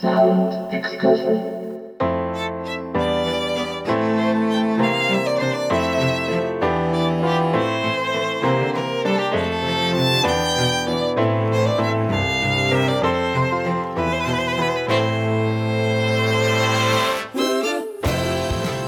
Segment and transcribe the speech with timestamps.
[0.00, 1.60] Sound excursion.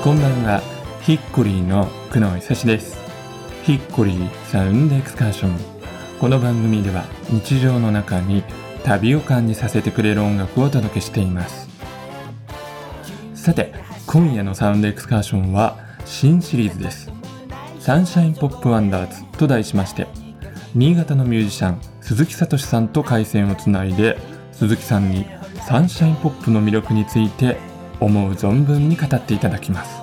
[0.03, 0.63] こんばんは、
[1.03, 2.97] ヒッコリーの久野久志です。
[3.65, 5.59] ヒッコリーサウンドエクスカーション。
[6.19, 8.43] この番組では日常の中に
[8.85, 11.69] 旅を感じさせてくれる音楽をお届けしています。
[13.35, 13.73] さて、
[14.07, 17.11] 今夜の Sound Excursion は新シリーズです。
[17.81, 20.07] Sunshine Pop Wonders と題しまして、
[20.75, 24.19] 新潟のミュージシャン鈴木聡さんと回線をつないで、
[24.53, 25.27] 鈴木さんに
[25.67, 27.57] サンシャインポップの魅力について
[28.01, 30.03] 思う存分に語っていただきます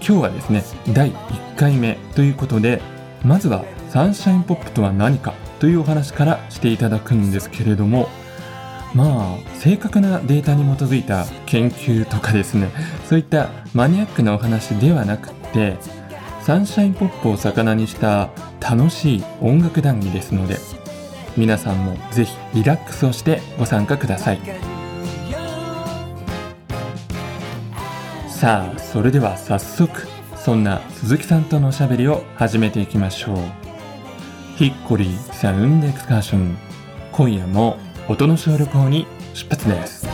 [0.00, 2.80] 今日はですね第1回目ということで
[3.22, 8.08] まずはサンシャインポップとは何かというお話からしていただくんですけれども
[8.94, 12.70] まあ正確なデータに基づいた研究とかですね
[13.08, 15.76] そういったマニアックなお話ではなくって
[16.42, 20.58] サンシャインポップを魚にした楽しい音楽談義ですので
[21.36, 24.40] 皆さんもぜひリラックスをしてご参加ください。
[28.28, 33.63] さあそれでは早速そんな鈴木さんとのおしゃべりを始めていきましょう。
[34.56, 36.56] ヒッコリーサウンドエクスカーション
[37.10, 37.76] 今夜も
[38.08, 40.06] 音の小旅行に出発です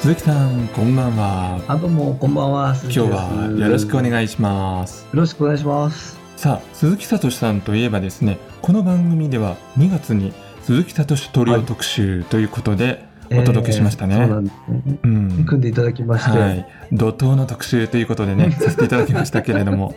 [0.00, 2.74] 鈴木さんこんばんはあ、どうも、こんばんは。
[2.84, 6.18] 今日はよろしくおい願いしますよろしくお願いします。
[6.36, 10.32] さあ鈴木聡さんといえばですねこの番組では2月に
[10.62, 14.98] 鈴木聡トリオ特集ということでお届けしましたね、えーそうなんですね。
[15.02, 15.44] うん。
[15.44, 16.38] 組んでいただきまして。
[16.38, 19.94] はい、怒涛の特集ということでね させていただきましたけれども。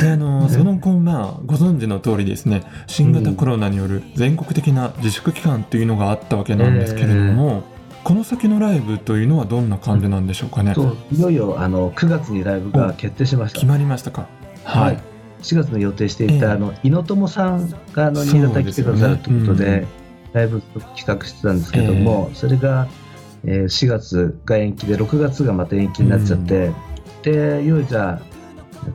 [0.00, 7.62] であのねその後まあご存知の通りですね新型コロナによる全国的な自粛期間というのがあったわけなんですけれども、
[8.04, 13.60] この先のライブというのはどんな感じなんでしょうかね、そういよいよあの9月にライブが決定しました。
[13.60, 14.26] 決まりましたか？
[14.64, 14.98] はい、はい。
[15.42, 16.52] 4月の予定していた、ええ。
[16.52, 19.86] あの猪友さんがあの新潟に来てくださるということで
[20.34, 20.60] ライブ
[20.96, 22.88] 企画してたんですけども、それが、
[23.44, 26.72] えー4月が延期で6月がまた延期になっちゃって、
[27.22, 28.34] でいよいよじゃあ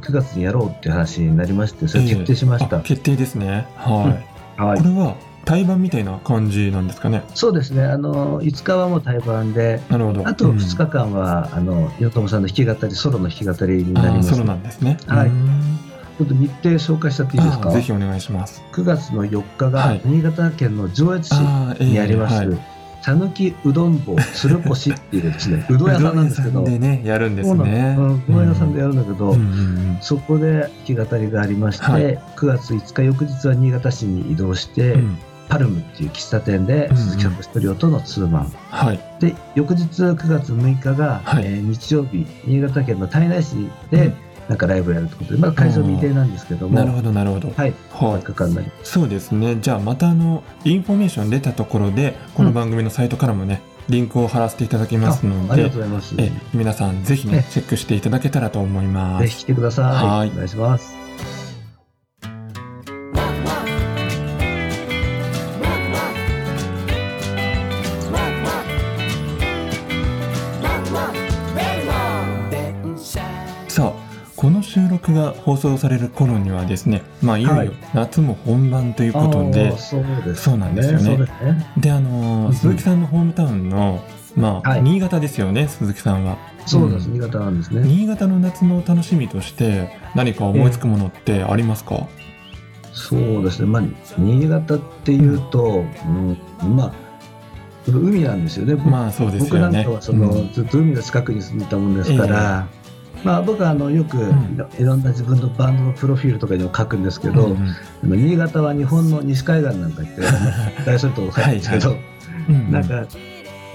[0.01, 2.77] 9月にやろうっていう話になりましてそれ決定しました。
[2.77, 3.67] あ決定ですね。
[3.75, 4.23] は
[4.57, 4.77] い、はい。
[4.77, 7.23] これは対バンみたいな感じなんですかね？
[7.33, 10.27] そうですね、あの5日はもう対バンで、なるほど。
[10.27, 10.57] あとうん。
[10.57, 14.29] 2日間は、あの猪友さんの弾き語り、ソロの弾き語りになります。
[14.31, 14.97] あーそうなんですね。
[15.07, 15.27] はい。
[15.27, 15.69] うーん
[16.19, 17.72] ちょっと日程紹介しちゃっていいですか？
[17.72, 18.62] ぜひお願いします。
[18.74, 20.02] 9月の4日がはい。
[20.03, 21.31] 新潟県の上越市
[21.81, 22.57] にありますはい、
[23.02, 27.96] さぬきうどん坊鶴越っていうですね、 うどん屋さんなんですけど、うどん屋さんでねやるんですね。
[27.97, 32.19] うんうどん屋さんでやるんだけど、うんそこで弾き語りがありまして、はい。
[32.36, 35.18] 9月5日翌日は新潟市に移動して、うん。
[35.47, 39.00] パルムっていう喫茶店でうん鈴木さんとトリオとのツーマン、はい。
[39.22, 41.44] で翌日9月6日が、はい。
[41.46, 43.56] えー日曜日新潟県の胎内市
[43.90, 44.13] で、うん
[44.49, 46.75] なんかライブをやるということで、まあ、会場未定なんですけども。
[46.75, 47.49] なるほどなるほど。
[47.49, 47.57] はい。
[47.57, 49.57] はい3日間になりますそうですね。
[49.61, 56.15] じゃあまたあのインフォメーション出たところでこの番組のサイトからもね、リンクを貼らせていただきますのあありがでとうございます。
[56.17, 59.85] え皆さんぜひねえチェックしていただけたらと思いまぜひす来てください。
[59.85, 60.29] はい。
[60.29, 61.38] お願いします
[75.49, 77.67] 放送される頃にはですねまあいよいはい。
[77.67, 81.17] よ夏も本番ということで、あーそうですそうなんですよね。
[81.17, 81.27] ね。
[81.77, 84.03] であの鈴木さんのホームタウンの
[84.35, 84.83] まあ、はい。
[84.83, 86.38] 新潟ですよね鈴木さんは。
[86.67, 87.13] そうです、ん。
[87.13, 87.81] 新潟なんですね。
[87.81, 92.07] 新潟の夏の楽しみとして何か思いつくものってありますか、
[92.93, 93.65] そうですね。
[93.65, 93.83] まあ
[94.19, 96.38] 新潟っていうと、うん
[96.75, 96.93] まあ
[97.88, 100.53] 海なんですよね、まあそうです僕なんよねかはその、うん。
[100.53, 102.67] ずっと海の近くに住んでたもんですから、
[103.24, 104.57] まあ僕はあのよくいん。
[104.85, 108.25] ろんな自分のバンドのプロフィールとかにも書くんですけど、うんうん。
[108.25, 110.22] 新潟は日本の西海岸なんか言って
[110.86, 111.98] 大それと書くんですけど、
[112.50, 113.06] うんなんか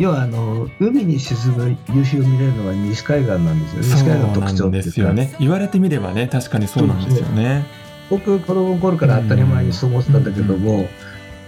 [0.00, 3.82] 要はあの海に沈む夕日を見れるのは西海岸なんですよ。
[3.82, 4.90] ね西海岸の特徴っていうか。
[4.90, 5.34] すよね。
[5.38, 7.64] 言われてみればね確かにそうなんですよね。
[8.10, 10.88] 僕子供の頃から当たり前にそう思ってたんだけども、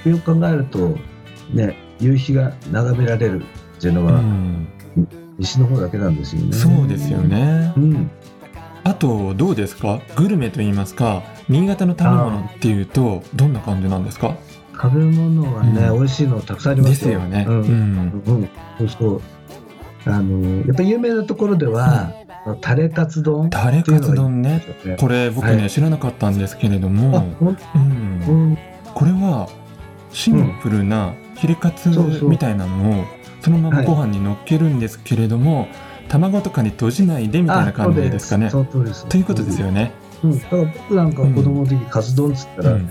[0.05, 0.97] よく考えると
[1.53, 3.43] ね夕日が眺められる
[3.79, 4.69] っていうのうは、ん
[5.39, 6.53] 西の方だけなんですよね。
[6.53, 7.73] そうですよね。
[7.77, 8.11] うん、
[8.85, 10.01] あとどうですか？
[10.17, 14.37] グルメと言いますか新潟の食べ物っていうとどんな感じなんですか？
[14.73, 15.99] 食べ物はね、うん。
[15.99, 17.15] 美味しいのたくさんありまですすよ。
[17.15, 17.47] よね。
[17.49, 17.61] ううん。
[17.63, 18.23] ん。
[18.27, 19.23] うん、そうそう。
[20.07, 22.13] あのやっぱり有名なところでは、
[22.61, 24.63] タレカツ丼タレカツ丼ね。
[24.85, 24.97] ね。
[25.01, 25.71] これ僕ね、はい。
[25.71, 27.57] 知らなかったんですけれどあも、うん。
[28.29, 28.59] うん。
[28.95, 29.49] これは
[30.13, 31.89] シンプルなヒレカツ
[32.23, 33.05] みたいなのを
[33.47, 35.69] そのままはいご飯に乗っけるんですけれども、
[36.09, 38.51] 卵とかに閉じないでみたいな感じですかね。
[38.51, 39.07] そうそうです。
[39.07, 39.93] ということですよね。
[40.25, 42.91] うん、だから僕なんか子供の時カツ丼っつったら、うん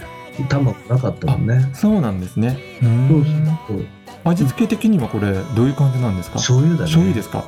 [0.50, 1.70] 卵なかったもんね。
[1.74, 2.58] そうなんですね。
[2.82, 3.86] うーそうんそうそう。
[4.26, 6.36] 味付け的にはこれどういう感じなんですか？
[6.40, 6.86] 醤油だね。
[6.88, 7.46] 醤油ですか？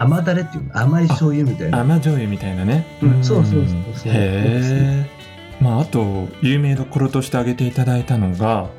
[0.00, 0.76] 甘だれっていうの？
[0.76, 1.80] 甘い醤油みたいな。
[1.80, 2.84] 甘醤油みたいなね。
[3.00, 5.10] うんそうそうそうそうへえ。
[5.60, 8.70] まああと有名どころとして挙げていただいたのが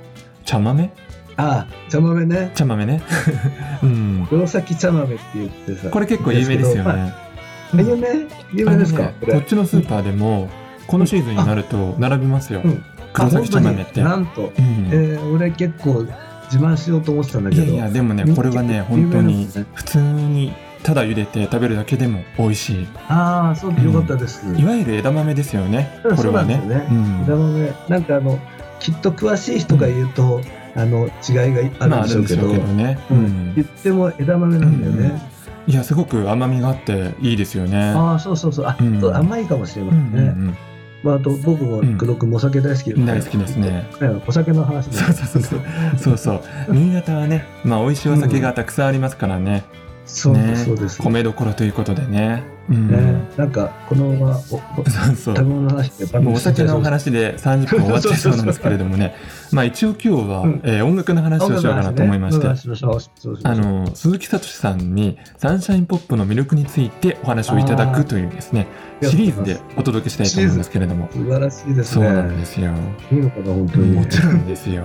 [0.43, 0.91] 茶豆
[1.41, 2.51] ああ、茶豆ね。
[2.53, 3.01] 茶豆ね。
[3.81, 4.27] うん。
[4.29, 5.89] 黒崎茶豆って言ってさ。
[5.89, 7.13] これ結構有名ですよまあね。
[7.73, 8.07] 有名
[8.53, 10.49] 有名ですか、ねこっちのスーパーでも
[10.87, 12.61] このシーズンになると並びますよ。
[12.63, 12.83] うん
[13.13, 14.01] 黒崎茶豆って。
[14.01, 16.05] なんと、うんえー、俺結構
[16.49, 17.63] 自慢しようと思ってたんだけど。
[17.63, 20.53] いやいやでもねこれはね有本当に普通に
[20.83, 22.87] ただ茹でて食べるだけでも美味しい。
[23.07, 24.45] ああ、そうでよかったです。
[24.57, 25.99] いわゆる枝豆ですよね。
[26.03, 26.61] うんこれはね。
[27.23, 28.39] 枝豆なんかあの
[28.79, 30.41] きっと詳しい人が言うと、
[30.75, 31.09] あの違い
[31.53, 32.99] があるんでしょうけど,、ね。
[33.09, 33.21] ううん。
[33.51, 33.55] ん。
[33.55, 35.21] 言っても枝豆なんだよね、
[35.67, 37.93] いやすごく甘みがあっていいですよね。
[37.95, 38.65] ああそうそうそう。
[38.65, 39.15] あ、うん。
[39.15, 40.55] 甘いかもしれませんね、
[41.03, 43.87] まあ、あと僕も黒くお酒大好きうん、大好きですね。
[43.99, 44.97] ねお酒の話で。
[44.97, 45.59] そうそうそうそう。
[45.97, 46.41] そうそう。
[46.69, 49.63] 新潟はねまあ美味しいお酒がたくさんありますからね。
[50.05, 50.55] そうね。
[50.55, 52.43] そうです、米どころということでね。
[52.71, 52.87] うん。
[52.89, 59.15] ね、なんかこのまま 食べ物の話でもうお酒のお話で30分終わっちゃいそうなんですけれどもね。
[59.51, 60.61] まあ一応今日は、うん。
[60.63, 68.67] えー音楽の話をしようかなと思いまして、鈴木聡さんにサンシャインポップの魅力についてお話をいただくというですね
[69.01, 71.09] シリーズでお届けしたいと思うんですけれども。
[71.11, 72.71] 素晴らしいですそうねなんですよ。
[73.11, 73.91] いいのかな本当に。
[73.91, 74.83] もちろんですよ。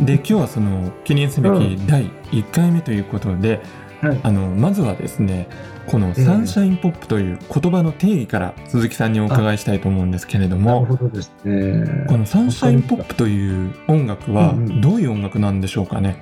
[0.00, 3.60] で今日はその記念すべき第1回目ということで、
[4.08, 4.20] はい。
[4.22, 5.48] あのまずはですね
[5.86, 12.06] このサンシャインポップという言葉の定義から鈴木さんにお伺いしたいと思うんですけれどなるもほどですね。
[12.08, 14.80] このサンシャインポップという音楽はうんうん。
[14.80, 16.16] どういう音楽なんでしょうかね？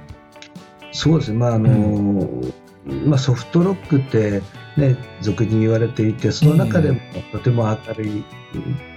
[0.93, 2.29] そうですね、まああの
[3.07, 4.43] まあ、ソフトロックって、
[4.77, 7.01] ね、俗に言われていてその中でも
[7.33, 8.25] とても明るい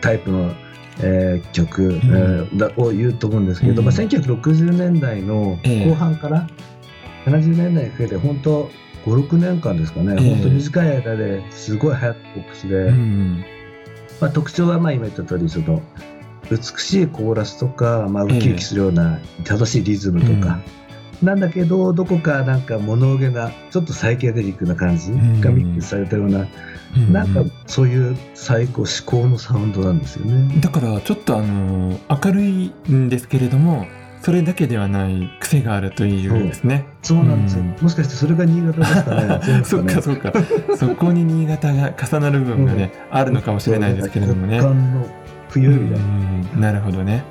[0.01, 0.51] タイプの、
[0.99, 3.85] えー曲、えーだを言うと思うんですけど、うん。
[3.85, 6.47] まあ、1960年代のええ後半から
[7.25, 8.69] 70年代にかけて本当
[9.05, 10.35] 56年間ですかね、ええ。
[10.35, 13.45] 本当短い間ですごい流行ったポップスで、うん
[14.19, 15.81] まあ、特徴はまあ今言った通りその
[16.49, 20.59] 美しいコーラスとか、まあ、ウキウキするような正しいリズムとか、
[21.23, 25.11] なんだけどどこかなんか物憂げなちょっとサイケデリックな感じ
[25.41, 26.47] がミックスされたような、うん
[27.11, 30.61] なんかそういう最高至高のサウンドなんですよね。
[30.61, 33.85] だからちょっとあの明るいんですけれども
[34.25, 36.87] それだけではない癖があるというですね。
[37.03, 40.33] そうなんですよ、うんもしかしてそれが新潟ですかね そっかそっか
[40.75, 44.57] そこに新潟が重なる部分がね、あるのかもしれないですけれどもね。
[44.57, 45.07] 極寒の
[45.49, 46.05] 冬みたいな。
[46.55, 47.23] うんなるほどね。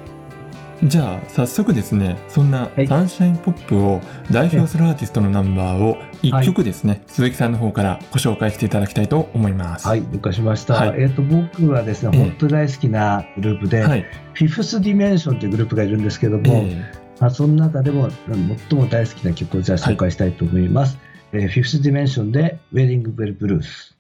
[0.83, 4.01] じゃあ早速ですねそんなはいサンシャインポップを
[4.31, 9.87] 代表するアーティストのナンバーを1曲ですね、鈴木さんの方からご紹介していただきたいと思います。
[9.87, 10.75] はい、了解しました。
[10.75, 20.99] はいえっ、と、僕はですね、ええ本当に大好きなグループで、はい Fifth Dimension というグループがいるんですけども、えまあ、その中でもうん最も大好きな曲をじゃあ紹介したいと思います。
[21.33, 23.94] えー Fifth Dimension で、 Wedding Bell Blues。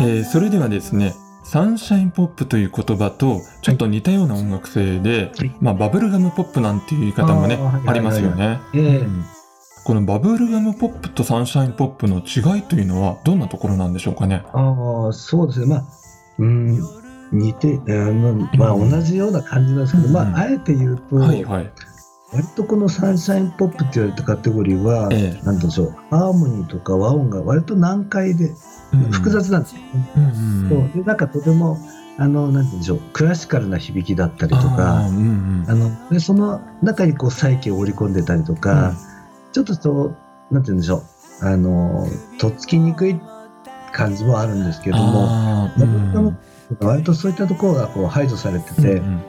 [0.00, 8.60] えーそれではですねサンシャインポップという言葉とちょっと似たような音楽性で、はいまあ、バブルガムポップなんていう言い方もねありますよね。
[8.72, 9.24] ええうん
[9.84, 14.44] このバブルガムポップとサンシャインポップの違いというのはどんなところなんでしょうかね？
[14.52, 15.66] ああ、そうですね。
[15.66, 15.84] まあ、
[16.38, 16.80] うん、
[17.32, 21.72] 似て、えーまあ、うん同じような感じなんですけど、うんまあ、あえて言うと、はいはい。
[22.32, 25.44] 割とこのサンシャインポップって言われたカテゴリーは、ええ。
[25.44, 28.52] なんでしょう、ハーモニーとか和音が割と難解で、
[29.10, 29.82] 複雑なんですよ、
[30.16, 31.02] うんうんそう。
[31.02, 31.78] でなんかとても、
[32.18, 35.64] あの、なんでしょう、クラシカルな響きだったりとか、うんうん。
[35.68, 38.94] あのでその中にこう再起を織り込んでたりとか、
[39.52, 40.16] ちょっとそう、
[40.50, 41.02] なんて言うんでしょ
[41.42, 42.06] う、あの、
[42.38, 43.20] とっつきにくい
[43.92, 46.38] 感じもあるんですけども、うん
[46.80, 49.22] 割とそういったところがこう排除されてて、うん。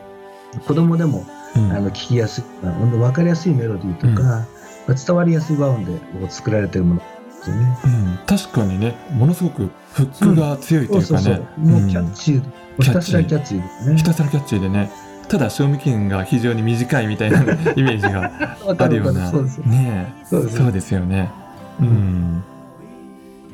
[0.66, 1.72] 子供でもうん。
[1.72, 4.18] あの聞きやすい、あの分かりやすいメロディーとか、うん。
[4.18, 4.46] ま
[4.90, 7.06] あ伝わりやすい和音で作られてるもので
[7.44, 7.78] すよね。
[7.84, 8.20] うん。
[8.26, 11.42] 確かにねものすごくフックが強いといううかね。
[11.58, 13.98] もうキャッチー、ひたすらキャッチーですね。
[13.98, 14.92] ひたすらキャッチーでね。
[15.30, 17.40] ただ賞味期限が非常に短いみたいな
[17.76, 19.32] イメージがあるような。
[19.32, 19.58] そうです。
[19.60, 20.26] ねえ。
[20.26, 20.58] そうです。
[20.58, 21.32] そうですよね。
[21.80, 22.44] うん。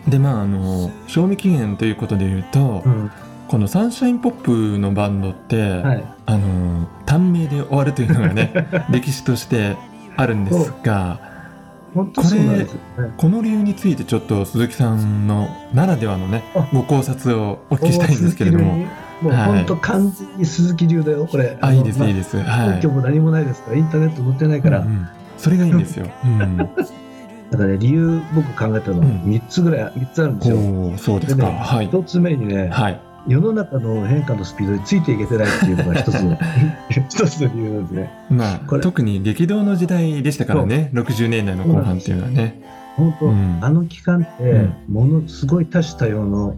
[0.08, 3.12] でまああの賞味期限ということで言うと、うん
[3.50, 6.04] このサンシャインポップのバンドって、はい。
[6.28, 9.76] あの短命で終わるというのがね 歴史として
[10.16, 11.20] あるんですが
[11.96, 13.14] 本当そうなんですよね。
[13.18, 18.86] この理由についてちょっと鈴木さんのならではのねあご考察をお聞きしたいんですけれども。
[19.22, 21.58] もうはい本当完全に鈴木流だよ、これ。
[21.60, 22.38] あいいですまいいです。
[22.38, 22.76] はい。
[22.76, 24.80] 根拠も何もないですから、インターネット載ってないから。
[24.80, 26.06] うんうんそれがいいんですよ。
[26.26, 26.58] うん。
[26.58, 26.74] だか
[27.52, 30.58] らね、理由僕考えたのはうん3つぐらい、三つあるんですよ。
[30.98, 31.46] そうですか。
[31.46, 31.90] でねはい。
[31.90, 33.00] 1つ目にね、はい。
[33.28, 36.38] 世の中の変化のスピードについていけてないっていうのが一つの
[36.90, 38.12] 一つの理由なんですね。
[38.30, 40.92] まあこれ特に激動の時代でしたからね。
[40.94, 42.62] 60年代の後半っていうのはね。
[42.96, 46.56] 本当、うんあの期間って、ものすごい多種多様の、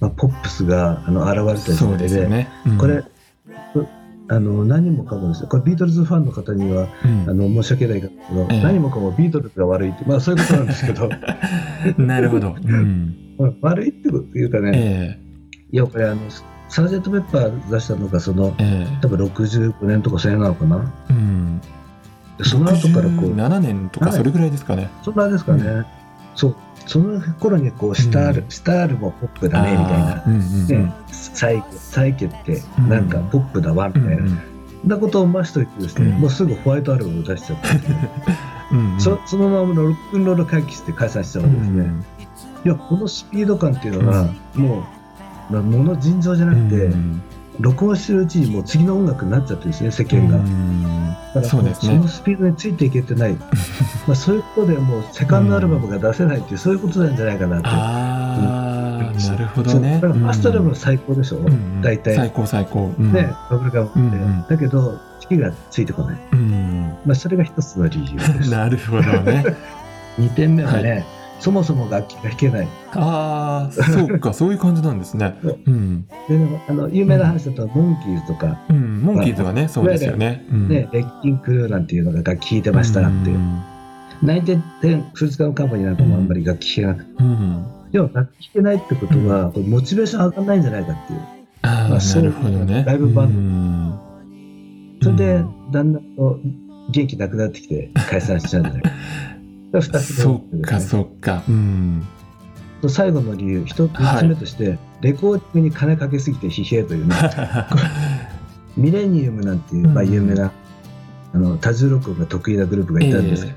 [0.00, 2.48] まあ、ポップスがあの現れた時代ででね。
[2.66, 3.02] うんこれ、
[4.28, 8.12] あの何もかもですね、これビートルズファンの方にはうんあの申し訳ないけど、
[8.50, 11.10] ええ何もかもビートルズが悪いって、まあそういうことなんですけど、
[11.98, 12.56] なるほど。
[12.62, 12.74] うん。
[13.38, 15.21] うん悪いっていうかね、えい
[15.76, 16.20] や、これあの、
[16.68, 18.98] サージェント・ペッパー出したのが、そのえ、え。
[19.00, 20.92] 多分65年とかそれなのかな？
[21.10, 21.60] えうん。
[22.38, 24.90] でその後からこう、7年とかそれぐらいですかね。
[25.02, 25.86] そんなですかね、う
[26.34, 28.50] そう、その頃にこう、スタール、うん。
[28.50, 30.24] スタールもポップだね、みたいな。
[30.26, 30.66] うんうんうん。
[30.66, 34.16] ね、サイケ、サイケってなんかポップだわ、みたいな。
[34.16, 34.52] うんうん
[34.84, 36.20] なことを増しといてですね、うん。
[36.22, 38.10] もうすぐホワイトアルバムを出しちゃったね、
[38.72, 39.00] うんうん。
[39.00, 42.04] そそのままロックンロール回帰して解散しちゃうんですね。
[42.64, 44.84] いや、このスピード感っていうのは、もう、
[45.50, 47.22] まあもの尋常じゃなくて、うん
[47.60, 50.36] 録音してるうちにもう次の音楽になっちゃってるんですね、世間が。
[50.36, 50.82] うん
[51.34, 53.34] だからそねそのスピードについていけてない。
[54.06, 57.68] まあそういうことでもうセカンドアルバムが出せないっていう、そういうことなんじゃないかなって。
[57.68, 59.94] ああ、なるほどね。
[59.94, 62.16] だからファーストアルバムは最高でしょ、うんうん大体。
[62.16, 62.94] 最高最高。
[62.98, 63.98] うんね、バブルガムって。
[63.98, 66.16] うんうんだけど、月がついてこない。
[66.32, 66.94] うん。
[67.04, 68.50] まあそれが一つの理由です。
[68.52, 69.44] なるほどね。
[70.18, 71.06] 2点目はね、
[71.42, 72.68] そもそも楽器が弾けない。
[72.92, 75.34] ああ、そうか、そういう感じなんですね。
[75.42, 76.06] うん。
[76.28, 80.46] でね、あの有名な話だと、モンキーズとか、うん、モンキーズはね、そうですよね。
[80.52, 83.38] うんね、レッキンクルーなんていうのが楽器弾いてましたっていう。
[83.38, 83.60] ん
[84.22, 87.24] ナインテンテンフルーツガムカンパニーなんかもあんまり楽器弾けなくて。
[87.24, 87.66] うん。
[87.90, 91.20] でも楽器弾けないってことは、これモチベーション上がらないんじゃないかっていう。
[91.62, 92.84] ああ、なるほどね。
[92.86, 94.12] ライブバンドうん
[95.02, 96.38] それでうん、だんだんと
[96.90, 98.90] 元気なくなってきて解散しちゃうんじゃないか。
[99.72, 101.42] それ二つ目そっか、そっか。
[101.48, 102.06] うん。
[102.88, 107.14] 最後の理由、一つ目として、レコーディングに金かけすぎて疲弊というね、
[108.76, 110.52] ミレニウムなんていう、まあ、有名な、
[111.32, 113.56] あの多重録音が得意なグループがいたんですけど、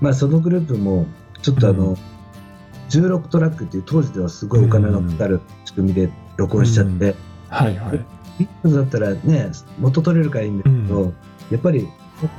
[0.00, 1.06] まあ、そのグループも
[1.42, 1.96] ちょっとあの、う
[2.88, 7.14] 16トラックっていう当時ではすごいお金のかかる仕組みで録音しちゃって、
[7.48, 8.04] はいはい。
[8.38, 11.14] ビットだったらね元取れるからいいんだけど、う
[11.50, 11.88] やっぱり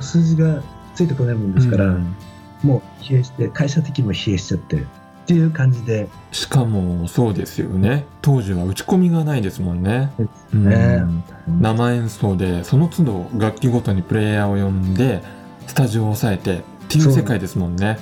[0.00, 0.62] 数字が
[0.94, 2.16] ついてこないもんですから、うん
[2.62, 6.08] もう疲弊して会社的にも疲弊しちゃってっていう感じで。
[6.32, 8.04] しかもそうですよね。
[8.20, 10.10] 当時は打ち込みがないですもんね。
[10.52, 11.02] ね。
[11.48, 11.62] うん。
[11.62, 15.22] 生演奏でその都度楽器ごとにプレイヤーを呼んで
[15.68, 17.98] スタジオを抑えてっていう世界ですもんね。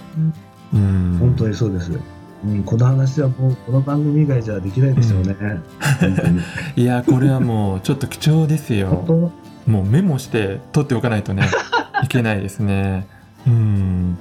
[0.73, 1.17] うん。
[1.21, 1.93] 本当にそうです、
[2.45, 5.37] うん、この話はもうこの番組以外じゃできないでしょうね、
[6.01, 6.41] 本当に。
[6.77, 9.05] いやこれはもうちょっと貴重ですよ。
[9.07, 9.33] 本
[9.67, 11.47] もうメモして取っておかないとね
[12.03, 13.07] いけないですね。
[13.47, 14.19] うん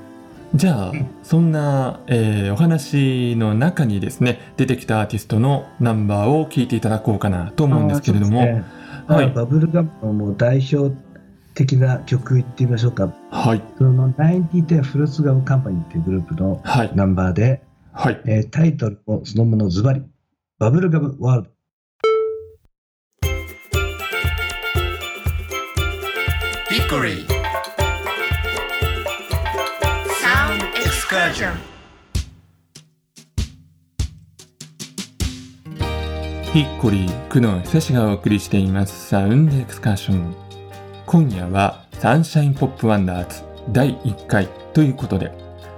[0.58, 8.66] じゃあそんな、えーお話の中にですね出てきたアーティストのナンバーを聞いていただこうかなと当思うんですけれども、ね。
[9.08, 9.30] はい。
[9.30, 10.96] バブルガムのもう代表
[11.54, 13.14] 的な曲言ってみましょうか。
[13.30, 13.62] はい。
[13.78, 16.92] その9010フルーツガムカンパニーっていうグループのはい。
[16.96, 17.62] ナンバーで、
[17.94, 18.20] はい。
[18.26, 20.02] えータイトルもそのものズバリ
[20.58, 21.52] Bubblegum World。
[26.70, 27.37] Hickory Sound
[31.08, 31.54] Excursion
[36.52, 40.36] ヒッコリー、久野久志がお送りしています Sound Excursion。
[41.06, 45.32] 今夜は Sunshine Pop Wonders第1回ということで、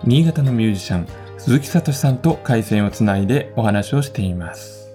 [0.04, 1.08] 新潟のミュージシャン
[1.38, 4.90] 鈴木聡さんと回線をつないでお話をしています。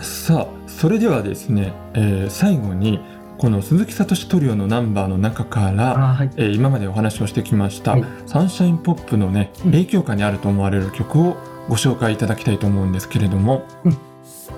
[0.00, 2.98] さあ、それではですね、えー最後に
[3.40, 6.30] この鈴木聡トリオのナンバーの中から、はい。
[6.36, 8.04] えー今までお話をしてきました、はい。
[8.26, 9.70] サンシャインポップのねうん。
[9.72, 13.62] 影響下にあると思われる曲をご紹介いただきたいと思うんですけれども、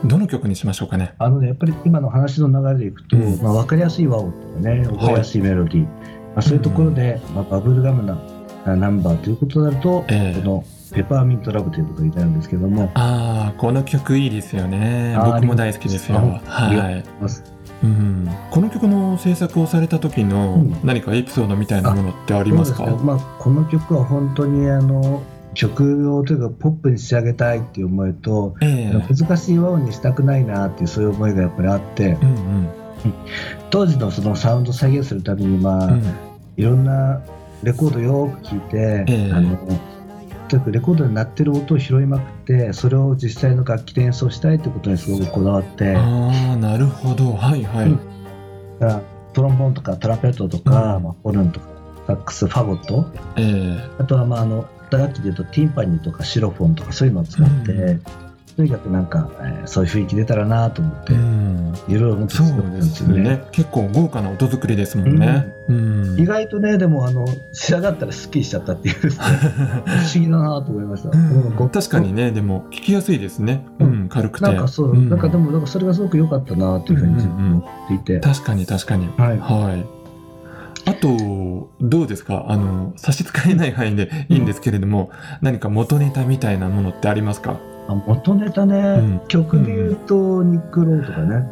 [0.04, 1.14] どの曲にしましょうかね？
[1.18, 3.40] あのね、やっぱり今の話の流れでいくと、うん。
[3.40, 5.88] まあ、分かりやすい和音とかね、覚えやすいメロディー、ま
[6.38, 8.20] あ、そういうところで、まあ、バブルガムな
[8.64, 10.40] あナンバーということになると、ええ。
[10.40, 15.16] このペパーミントラブということになるんですけども、ああこの曲いいですよね。
[15.24, 16.16] 僕も大好きですよ。
[16.16, 17.04] はい
[17.82, 20.76] うん、この曲の制作をされた時のうん。
[20.84, 23.04] 何かエピソードみたいなものってありますか、そうですね。
[23.04, 25.22] まあ、この曲は本当にあの
[25.54, 29.14] 曲をというかポップに仕上げたいっていう思いと、ええ。
[29.14, 32.18] 難しい和音にしたくないなっていうそういう思いがやっぱりあって。
[32.22, 32.68] うんうん。
[33.70, 36.02] 当時のそのサウンドを再現するためにまあ、うん。
[36.56, 37.20] いろんな
[37.62, 39.32] レコードよーく聞いて、ええ。
[39.32, 39.58] あの
[40.52, 45.97] とにかくレコードに鳴ってる音を拾いまくってそれを実際の楽器で演奏したいってことにすごくこだわって。
[45.97, 47.32] ああなるほど。
[47.32, 47.99] はいはい、うん。
[48.78, 51.02] だからトロンボーンとかトランペットとか、うん。
[51.04, 51.66] まあ、ホルンとか
[52.06, 53.06] サックスファゴット。
[53.38, 53.90] ええ。
[53.99, 61.75] あとはまああの打楽器でいうとティンパニーとかシロフォンとかそういうのを使って、うんとにかくなんか、えーそういう雰囲気出たらなと思って、うん。
[61.88, 63.23] いろいろ思ってたんでですすよね。
[63.23, 66.18] ね結構豪華な音作りですもんね、うん。
[66.21, 69.11] 意外とねでもあの仕上がったらすっきりしちゃったっていうね。
[69.87, 71.11] 不思議だなと思いました。
[71.11, 71.56] うん。
[71.56, 71.68] うん。
[71.71, 74.44] 確かにねでも聞きやすいですね、ううんん、軽くて。
[74.44, 75.09] なんかそう、ん。
[75.09, 79.09] なんかでもなんかそれがすごく良かったなというふうに思っていて、確かに確かに。
[79.16, 79.38] はい。
[79.38, 79.87] はい。
[80.85, 82.47] あとどうですか？
[82.49, 87.61] あの差し支えない範囲でいいんですけれども、何か元ネタみたいなものってありますか？
[87.92, 89.20] あ元ネタね、ん。
[89.28, 91.46] 曲で言うとニック・ローとかね、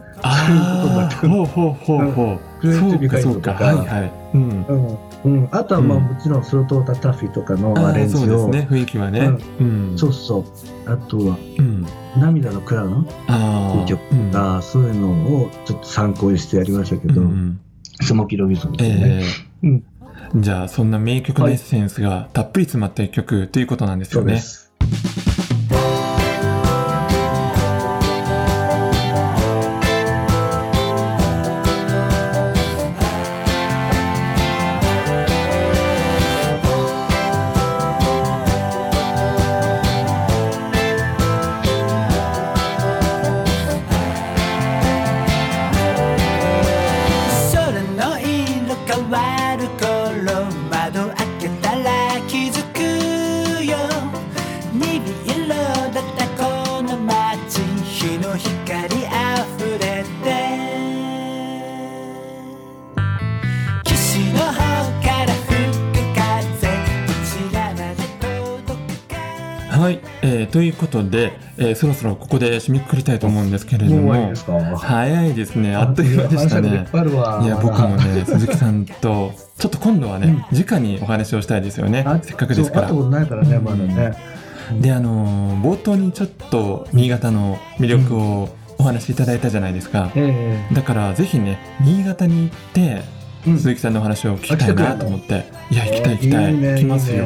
[1.20, 2.10] そういうほうほうほう。
[2.12, 3.20] ほう、クリエイティブとか。
[3.22, 3.52] そうか。
[3.52, 4.98] はいはい、うん、うん。
[5.22, 6.04] うん、あとはまあうん。
[6.04, 8.68] もちろんスロートータ・タフィーとかのあアレンジを、ーそうですね。
[8.70, 9.30] 雰囲気はね、
[9.60, 9.92] うん。
[9.96, 10.44] そうそう。
[10.90, 11.86] あとはうん、
[12.18, 14.14] 「涙のクラウン」ああっていう曲。
[14.14, 14.36] うん。
[14.36, 15.10] あーそういうの
[15.42, 17.60] をちょっと参考にしてやりましたけど、うん
[18.02, 19.22] スモーキー・ロビンソンですよね。
[19.62, 19.82] えー
[20.32, 20.42] うん。
[20.42, 24.38] じゃあそんな名曲のエッセンスがたっぷり詰まった一曲ということなんですよね。
[24.38, 24.69] そう
[70.50, 74.00] ということで、えーそろそろここで締めくくりたいと思うんですけれども。
[74.02, 74.78] もう終わりですか？
[74.78, 75.74] 早いですね。
[75.76, 76.68] あっという間でしたね。
[76.68, 82.04] いいや僕もね 鈴木さんとちょっと今度はね、直にお話をしたいですよね。
[82.06, 82.86] あせっかくですから。
[82.86, 82.94] った。
[82.94, 84.12] ことないからね、まだね。
[84.80, 88.48] であのー冒頭にちょっと新潟の魅力を
[88.78, 90.10] お話しいただいたじゃないですか。
[90.14, 90.58] え。
[90.72, 93.02] だからぜひね新潟に行って
[93.44, 96.54] 鈴木さんのお話を聞きたいなと思って、いや行きたい行きたい。
[96.54, 97.24] ね行きますよ。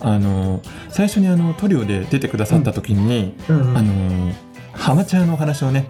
[0.00, 4.32] あの最初にあのトリオで出てくださった時に、あの
[4.72, 5.88] ハマチャのお話をね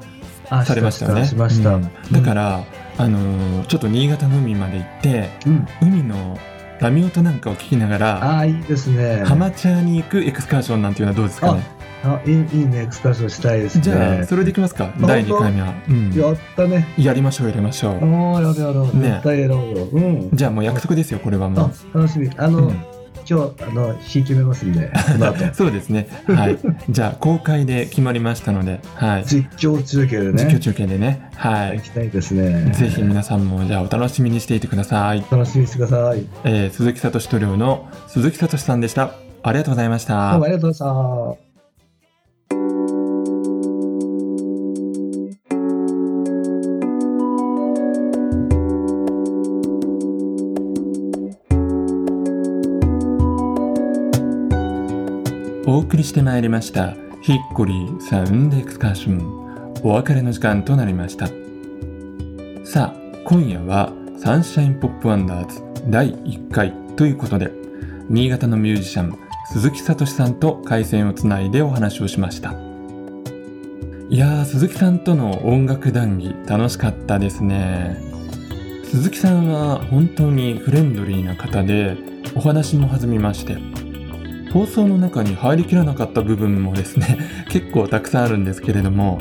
[0.48, 1.92] あされましたよね。
[2.12, 2.64] だから、
[2.98, 6.38] あのちょっと新潟の海まで行ってうん、海の
[6.80, 9.22] 波音なんかを聞きながらああ、いいですね。
[9.24, 11.62] ハマチャに行くエクスカーションなんていうのはどうですかね？
[12.04, 13.82] あ、いい、いいね、エクスカーションしたいですね。
[13.82, 16.86] じゃあそれでいきますか第2回目は、うん、やったね。
[16.98, 18.80] やりましょうやりましょうああ、やるやる。
[18.98, 19.84] ね絶対やろうよ。
[19.92, 20.30] うん。
[20.32, 22.30] じゃあもう約束ですよこれはもあう、楽しみ。
[22.36, 22.84] あの、うん
[23.28, 24.90] 今日、あの、引き決めますんで。
[25.54, 26.58] そうですねはい
[26.88, 30.44] じゃあ公開で決まりましたのではい実況中継でね。
[30.46, 32.72] 実況中継でねはい行きたいですね。
[32.72, 35.22] ぜひ皆さんもじゃあお楽しみにしていてください。
[35.30, 36.24] 楽しみにしてください。
[36.44, 39.12] えー鈴木聡塗料の鈴木聡さんでした。
[39.42, 40.48] ありがとうございましたどうもあ。
[40.48, 41.49] りがとうございました。
[55.90, 56.94] 送りしてまいりました。
[57.20, 59.80] Hickory Sound Excursion。
[59.82, 61.26] お別れの時間となりました。
[62.64, 67.50] さあ、今夜は Sunshine Pop Wonders 第1回ということで、
[68.08, 69.18] 新潟のミュージシャン
[69.52, 72.52] 鈴木聡さんと回線をつないでお話をしました。
[74.08, 78.00] いやー、鈴木さんとの音楽談義楽しかったですね。
[78.84, 81.96] 鈴木さんは本当にフレンドリーな方で、
[82.36, 83.58] お話も弾みまして、
[84.52, 87.18] 放送の中に入りきらなかった部分もですね
[87.50, 89.18] 結構たくさんあるんですけれども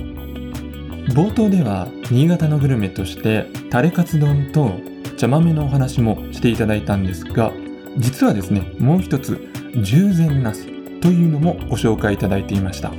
[1.09, 4.79] 冒頭では新潟のグルメとしてタレカツ丼と
[5.17, 7.51] 茶豆のお話もしていただいたんですが
[7.97, 9.49] 実はですねもう一つ
[9.81, 10.67] 従前ナス
[11.01, 12.91] というのもご紹介いただいていました。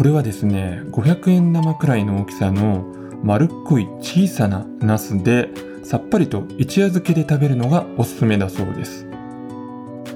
[0.00, 2.86] これはですね500円玉くらいの大きさの
[3.22, 5.50] 丸っこい小さなナスで
[5.82, 9.06] さっぱりと一夜漬けで食べるのがおすすめだそうです。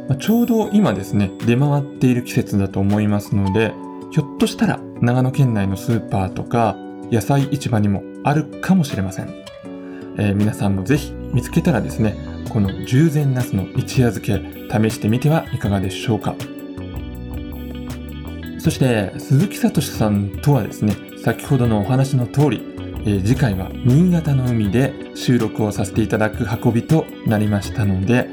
[0.08, 3.72] まあちょうど今ですね出回っている季節だと思いますので
[4.10, 6.76] ひょっとしたら長野県内のスーパーとか
[7.10, 9.28] 野菜市場にもあるかもしれません、
[10.18, 12.16] えー皆さんもぜひ見つけたらですね
[12.50, 16.36] この従前ナスの一夜漬け試してみてはいかがでしょうか。
[18.60, 22.62] そして鈴木聡さんとはですね先ほどのお話の通り、
[23.00, 28.30] えー次回は新潟の海で収録をさせていただく運びとなりましたので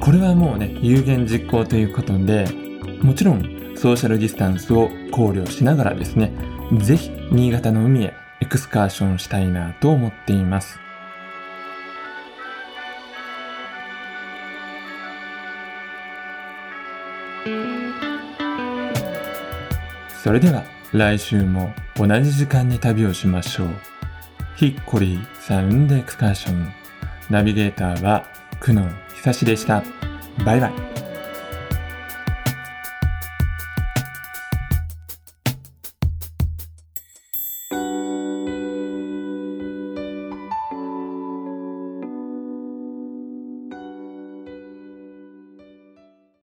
[0.00, 2.46] これはもうね、有言実行ということで、
[3.02, 6.32] もちろんソーシャルディスタンスを考慮しながらですね、
[6.78, 10.78] ぜひ新潟の海へエクスカーションしたいなと思っています。
[20.22, 23.68] それでは来週も同じ時間に旅をしましょう。
[24.56, 26.72] ヒッコリーサウンドエクスカーション。
[27.28, 28.24] ナビゲーターは
[28.60, 28.88] 久野
[29.22, 29.84] 久しでした。
[30.46, 30.89] バイバイ。